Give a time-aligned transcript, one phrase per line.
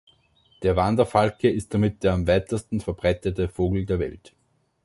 [0.63, 4.33] Der Wanderfalke ist damit der am weitesten verbreitete Vogel der Welt.